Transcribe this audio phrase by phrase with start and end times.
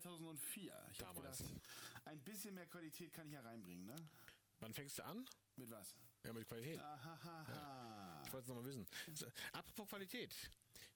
[0.00, 0.86] 2004.
[0.92, 1.44] Ich habe gedacht,
[2.06, 3.96] ein bisschen mehr Qualität kann ich ja reinbringen, ne?
[4.60, 5.24] Wann fängst du an?
[5.56, 5.94] Mit was?
[6.24, 6.78] Ja, mit Qualität.
[6.80, 8.22] Ahaha.
[8.26, 8.86] Ich wollte es nochmal wissen.
[9.52, 10.34] Apropos Qualität.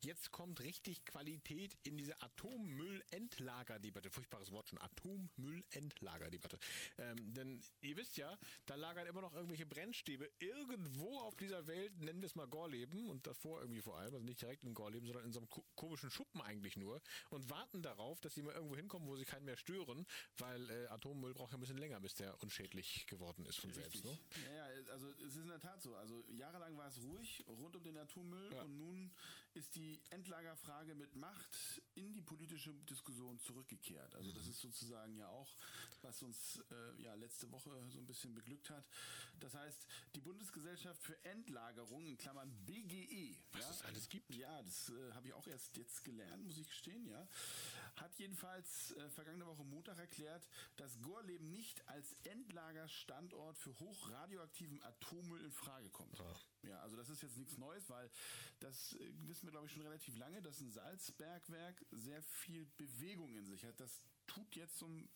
[0.05, 4.11] Jetzt kommt richtig Qualität in diese Atommüllendlagerdebatte.
[4.11, 4.79] Furchtbares Wort schon.
[4.79, 6.59] Atommüllendlagerdebatte.
[6.99, 11.99] Ähm, denn ihr wisst ja, da lagern immer noch irgendwelche Brennstäbe irgendwo auf dieser Welt,
[12.01, 15.07] nennen wir es mal Gorleben und davor irgendwie vor allem, also nicht direkt in Gorleben,
[15.07, 18.55] sondern in so einem ko komischen Schuppen eigentlich nur und warten darauf, dass sie mal
[18.55, 21.99] irgendwo hinkommen, wo sie keinen mehr stören, weil äh, Atommüll braucht ja ein bisschen länger,
[22.01, 24.05] bis der unschädlich geworden ist von selbst.
[24.05, 24.19] Ne?
[24.47, 25.95] Ja, ja, also es ist in der Tat so.
[25.97, 28.63] Also jahrelang war es ruhig rund um den Atommüll Ja.
[28.63, 29.11] und nun
[29.55, 34.15] ist die Endlagerfrage mit Macht in die politische Diskussion zurückgekehrt.
[34.15, 35.57] Also das ist sozusagen ja auch,
[36.03, 38.85] was uns äh, ja letzte Woche so ein bisschen beglückt hat.
[39.41, 44.35] Das heißt, die Bundesgesellschaft für Endlagerung, in Klammern BGE, Was ja, es alles gibt.
[44.35, 47.29] Ja, das äh, habe ich auch erst jetzt gelernt, muss ich gestehen, ja.
[47.97, 55.45] Hat jedenfalls äh, vergangene Woche Montag erklärt, dass Gorleben nicht als Endlagerstandort für hochradioaktiven Atommüll
[55.45, 56.21] in Frage kommt.
[56.21, 56.41] Ah.
[56.63, 58.11] Ja, also das ist jetzt nichts Neues, weil
[58.61, 63.35] das äh, wissen wir, glaube ich, schon relativ lange, dass ein Salzbergwerk sehr viel Bewegung
[63.35, 63.79] in sich hat.
[63.79, 65.09] Das tut jetzt zum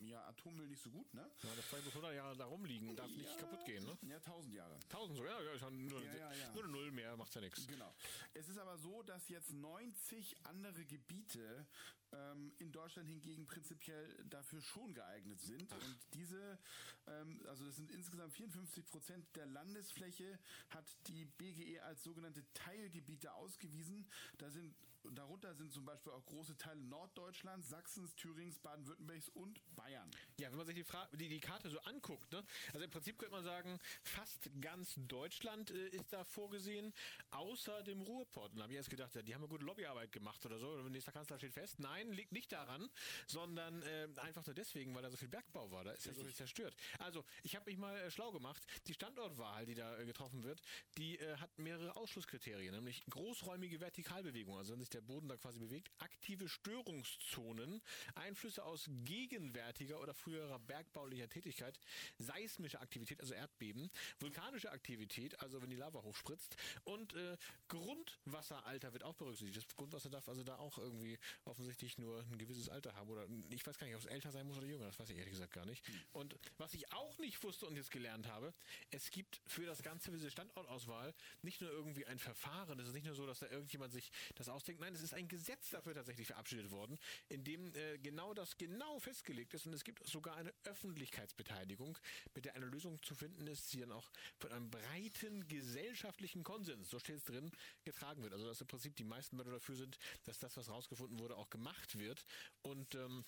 [0.00, 1.22] ja, Atommüll nicht so gut, ne?
[1.42, 3.98] Ja, das 200 bis 100 Jahre da rumliegen, darf nicht Ja, kaputt gehen, ne?
[4.02, 4.74] Ja, tausend Jahre.
[4.90, 6.52] 1000 so, ja, ja, nur, Ja, ja, ja.
[6.52, 7.66] nur eine Null mehr, macht's ja nichts.
[7.66, 7.94] Genau.
[8.34, 11.66] Es ist aber so, dass jetzt 90 andere Gebiete
[12.12, 15.72] ähm, in Deutschland hingegen prinzipiell dafür schon geeignet sind.
[15.72, 16.58] Und diese,
[17.06, 20.38] ähm, also das sind insgesamt 54 Prozent der Landesfläche,
[20.70, 24.08] hat die BGE als sogenannte Teilgebiete ausgewiesen.
[24.38, 24.74] Da sind
[25.12, 30.10] Darunter sind zum Beispiel auch große Teile Norddeutschlands, Sachsens, Thürings, Baden-Württembergs und Bayern.
[30.38, 32.44] Ja, wenn man sich die, Fra die, die Karte so anguckt, ne?
[32.72, 36.92] also im Prinzip könnte man sagen, fast ganz Deutschland äh, ist da vorgesehen,
[37.30, 38.52] außer dem Ruhrpott.
[38.52, 40.68] Und da habe ich erst gedacht, ja, die haben eine gute Lobbyarbeit gemacht oder so.
[40.70, 41.78] Und nächster Kanzler steht fest.
[41.78, 42.88] Nein, liegt nicht daran,
[43.26, 45.84] sondern äh, einfach nur deswegen, weil da so viel Bergbau war.
[45.84, 46.74] Da ist ja so viel zerstört.
[46.98, 48.62] Also, ich habe mich mal äh, schlau gemacht.
[48.86, 50.60] Die Standortwahl, die da äh, getroffen wird,
[50.96, 55.58] die äh, hat mehrere Ausschlusskriterien, nämlich großräumige Vertikalbewegung, also wenn sich der Boden da quasi
[55.58, 57.82] bewegt, aktive Störungszonen,
[58.14, 61.78] Einflüsse aus gegenwärtiger oder früherer bergbaulicher Tätigkeit,
[62.18, 67.36] seismische Aktivität, also Erdbeben, vulkanische Aktivität, also wenn die Lava hochspritzt und äh,
[67.68, 69.58] Grundwasseralter wird auch berücksichtigt.
[69.58, 73.66] Das Grundwasser darf also da auch irgendwie offensichtlich nur ein gewisses Alter haben oder ich
[73.66, 75.52] weiß gar nicht, ob es älter sein muss oder jünger, das weiß ich ehrlich gesagt
[75.52, 75.84] gar nicht.
[76.12, 78.54] Und was ich auch nicht wusste und jetzt gelernt habe,
[78.90, 82.94] es gibt für das Ganze, für diese Standortauswahl, nicht nur irgendwie ein Verfahren, es ist
[82.94, 85.94] nicht nur so, dass da irgendjemand sich das ausdenkt, nein, es ist ein Gesetz dafür
[85.94, 86.98] tatsächlich verabschiedet worden,
[87.28, 91.98] in dem äh, genau das genau festgelegt ist und es gibt sogar eine Öffentlichkeitsbeteiligung,
[92.34, 94.08] mit der eine Lösung zu finden ist, die dann auch
[94.38, 97.50] von einem breiten gesellschaftlichen Konsens, so steht es drin,
[97.84, 98.32] getragen wird.
[98.32, 101.50] Also dass im Prinzip die meisten Leute dafür sind, dass das, was rausgefunden wurde, auch
[101.50, 102.24] gemacht wird
[102.62, 103.24] und ähm,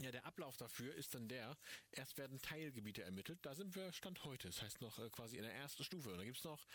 [0.00, 1.56] ja, der Ablauf dafür ist dann der,
[1.92, 5.42] erst werden Teilgebiete ermittelt, da sind wir Stand heute, das heißt noch äh, quasi in
[5.42, 6.10] der ersten Stufe.
[6.10, 6.66] Und dann gibt's noch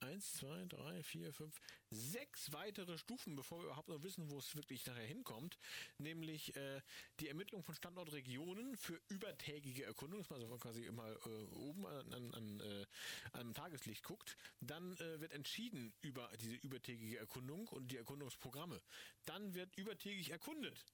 [0.00, 1.60] eins, zwei, drei, vier, fünf,
[1.90, 5.58] sechs weitere Stufen, bevor wir überhaupt noch wissen, wo es wirklich nachher hinkommt,
[5.98, 6.80] nämlich äh,
[7.20, 12.34] die Ermittlung von Standortregionen für übertägige Erkundung, dass man quasi immer äh, oben an, an,
[12.34, 12.86] an äh,
[13.32, 14.36] am Tageslicht guckt.
[14.60, 18.80] Dann äh, wird entschieden über diese übertägige Erkundung und die Erkundungsprogramme.
[19.24, 20.84] Dann wird übertägig erkundet.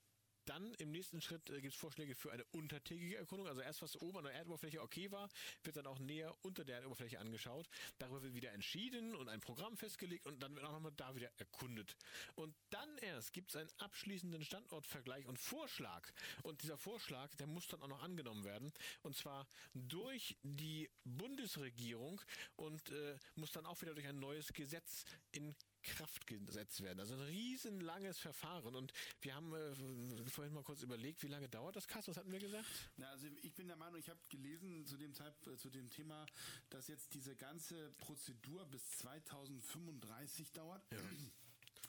[0.44, 3.48] Dann im nächsten Schritt äh, gibt es Vorschläge für eine untertägige Erkundung.
[3.48, 5.28] Also erst was oben an der Erdoberfläche okay war,
[5.62, 7.68] wird dann auch näher unter der Erdoberfläche angeschaut.
[7.98, 11.30] Darüber wird wieder entschieden und ein Programm festgelegt und dann wird auch nochmal da wieder
[11.38, 11.96] erkundet.
[12.34, 16.10] Und dann erst gibt es einen abschließenden Standortvergleich und Vorschlag.
[16.42, 18.72] Und dieser Vorschlag, der muss dann auch noch angenommen werden.
[19.02, 22.20] Und zwar durch die Bundesregierung
[22.56, 27.00] und äh, muss dann auch wieder durch ein neues Gesetz in Kraft gesetzt werden.
[27.00, 28.74] Also ein riesenlanges Verfahren.
[28.74, 32.08] Und wir haben äh, vorhin mal kurz überlegt, wie lange dauert das, Kass?
[32.08, 32.66] Was hatten wir gesagt?
[32.96, 35.90] Na, also ich bin der Meinung, ich habe gelesen zu dem Zeit, äh, zu dem
[35.90, 36.26] Thema,
[36.70, 40.82] dass jetzt diese ganze Prozedur bis 2035 dauert.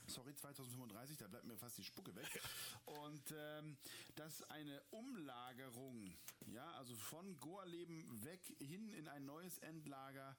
[0.07, 2.27] Sorry, 2035, da bleibt mir fast die Spucke weg.
[2.85, 3.77] Und ähm,
[4.15, 6.15] dass eine Umlagerung,
[6.47, 10.37] ja, also von Gorleben weg hin in ein neues Endlager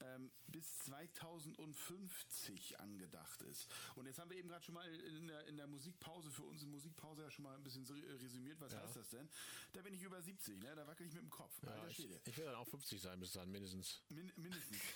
[0.00, 3.68] ähm, bis 2050 angedacht ist.
[3.96, 6.70] Und jetzt haben wir eben gerade schon mal in der, in der Musikpause, für unsere
[6.70, 8.80] Musikpause ja schon mal ein bisschen resümiert, was Ja.
[8.82, 9.28] heißt das denn?
[9.72, 10.74] Da bin ich über 70, ne?
[10.76, 11.52] da wackel ich mit dem Kopf.
[11.64, 14.00] Ja, ich, ich werde dann auch 50 sein bis dann, mindestens.
[14.10, 14.78] Min mindestens.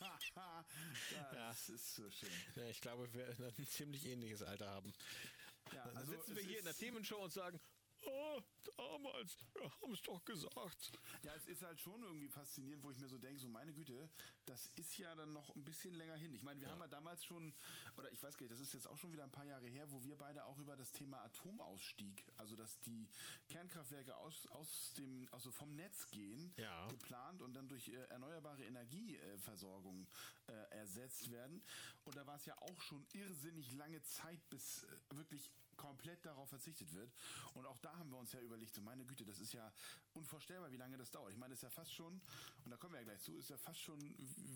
[1.32, 1.74] das Ja.
[1.74, 2.30] ist so schön.
[2.56, 4.92] Ja, ich glaube, wir werden ein ziemlich ähnliches Alter haben.
[5.72, 7.60] Ja, Dann also sitzen wir hier in der Themenshow und sagen,
[8.02, 8.40] oh,
[8.78, 10.92] damals, wir haben es doch gesagt.
[11.22, 14.08] Ja, es ist halt schon irgendwie faszinierend, wo ich mir so denke, so meine Güte,
[14.46, 16.34] das ist ja dann noch ein bisschen länger hin.
[16.34, 17.52] Ich meine, wir haben ja damals schon,
[17.98, 19.88] oder ich weiß gar nicht, das ist jetzt auch schon wieder ein paar Jahre her,
[19.90, 23.06] wo wir beide auch über das Thema Atomausstieg, also dass die
[23.48, 26.86] Kernkraftwerke aus, aus dem, also vom Netz gehen, Ja.
[26.88, 30.06] geplant und dann durch äh, erneuerbare Energieversorgung
[30.50, 31.62] äh, ersetzt werden.
[32.04, 35.50] Und da war es ja auch schon irrsinnig lange Zeit, bis äh, wirklich
[35.80, 37.10] komplett darauf verzichtet wird.
[37.54, 39.72] Und auch da haben wir uns ja überlegt, so meine Güte, das ist ja
[40.12, 41.32] unvorstellbar, wie lange das dauert.
[41.32, 42.20] Ich meine, das ist ja fast schon,
[42.64, 43.98] und da kommen wir ja gleich zu, ist ja fast schon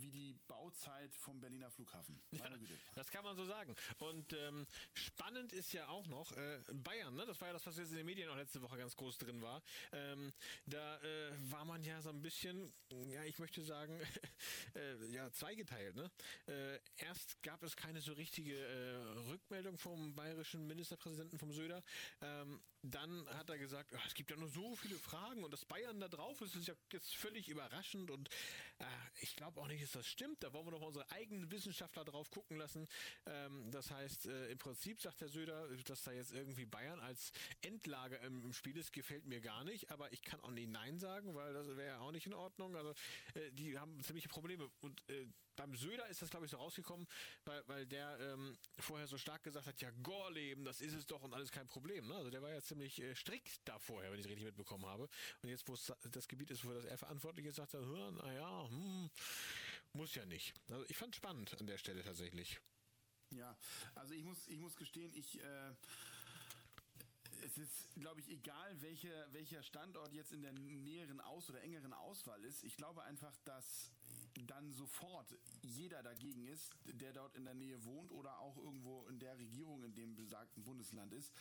[0.02, 2.20] wie die Bauzeit vom Berliner Flughafen.
[2.31, 2.75] Meine Güte.
[2.94, 3.75] Das kann man so sagen.
[3.99, 7.25] Und ähm, spannend ist ja auch noch äh, Bayern, ne?
[7.25, 9.41] das war ja das, was jetzt in den Medien auch letzte Woche ganz groß drin
[9.41, 9.62] war.
[9.93, 10.31] Ähm,
[10.67, 12.70] da äh, war man ja so ein bisschen,
[13.08, 13.99] ja, ich möchte sagen,
[14.75, 15.84] äh, ja, zweigeteilt.
[15.93, 16.11] Ne?
[16.47, 18.97] Äh, erst gab es keine so richtige äh,
[19.31, 21.83] Rückmeldung vom bayerischen Ministerpräsidenten, vom Söder.
[22.21, 25.65] Ähm, dann hat er gesagt, ja, es gibt ja nur so viele Fragen und dass
[25.65, 28.29] Bayern da drauf ist, ist ja jetzt völlig überraschend und
[28.79, 28.85] äh,
[29.21, 30.43] ich glaube auch nicht, dass das stimmt.
[30.43, 32.87] Da wollen wir doch unsere eigenen Wissenschaftler drauf gucken lassen.
[33.27, 37.33] Ähm, das heißt, äh, im Prinzip sagt der Söder, dass da jetzt irgendwie Bayern als
[37.63, 40.99] Endlager im, im Spiel ist, gefällt mir gar nicht, aber ich kann auch nicht Nein
[40.99, 42.77] sagen, weil das wäre ja auch nicht in Ordnung.
[42.77, 42.91] Also
[43.35, 45.27] äh, die haben ziemliche Probleme und äh,
[45.57, 47.06] beim Söder ist das, glaube ich, so rausgekommen,
[47.44, 51.23] weil, weil der ähm, vorher so stark gesagt hat, ja, Gorleben, das ist es doch
[51.23, 52.06] und alles kein Problem.
[52.06, 52.15] Ne?
[52.15, 55.09] Also der war ja ziemlich äh, strikt da vorher, wenn ich es richtig mitbekommen habe.
[55.43, 58.69] Und jetzt, wo es das Gebiet ist, für das er verantwortlich ist, sagt er, naja,
[58.69, 59.11] hm,
[59.93, 60.55] muss ja nicht.
[60.71, 62.61] Also ich fand spannend an der Stelle tatsächlich.
[63.31, 63.56] Ja,
[63.94, 65.75] also ich muss, ich muss gestehen, ich, äh,
[67.44, 71.93] es ist, glaube ich, egal, welcher, welcher Standort jetzt in der näheren Aus- oder engeren
[71.93, 72.65] Auswahl ist.
[72.65, 73.93] Ich glaube einfach, dass
[74.43, 79.19] dann sofort jeder dagegen ist, der dort in der Nähe wohnt oder auch irgendwo in
[79.19, 81.33] der Regierung in dem besagten Bundesland ist,